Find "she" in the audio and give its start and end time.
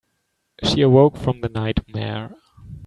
0.63-0.81